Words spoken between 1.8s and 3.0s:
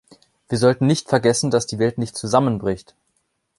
nicht zusammenbricht.